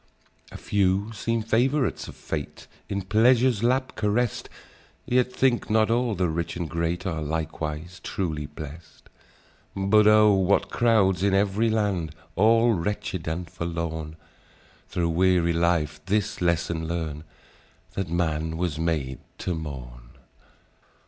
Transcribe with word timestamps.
"A 0.51 0.57
few 0.57 1.11
seem 1.13 1.43
favourites 1.43 2.07
of 2.07 2.15
fate, 2.15 2.65
In 2.89 3.03
pleasure's 3.03 3.61
lap 3.63 3.95
carest; 3.95 4.49
Yet, 5.05 5.31
think 5.31 5.69
not 5.69 5.91
all 5.91 6.15
the 6.15 6.27
rich 6.27 6.55
and 6.57 6.67
great 6.67 7.05
Are 7.05 7.21
likewise 7.21 8.01
truly 8.03 8.47
blest: 8.47 9.09
But 9.75 10.07
oh! 10.07 10.33
what 10.33 10.71
crowds 10.71 11.21
in 11.21 11.35
ev'ry 11.35 11.69
land, 11.69 12.15
All 12.35 12.73
wretched 12.73 13.27
and 13.27 13.47
forlorn, 13.47 14.15
Thro' 14.89 15.07
weary 15.07 15.53
life 15.53 16.01
this 16.07 16.41
lesson 16.41 16.87
learn, 16.87 17.23
That 17.93 18.09
man 18.09 18.57
was 18.57 18.79
made 18.79 19.19
to 19.37 19.53
mourn. 19.53 20.17